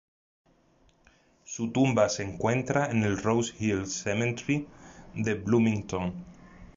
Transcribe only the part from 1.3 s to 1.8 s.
Su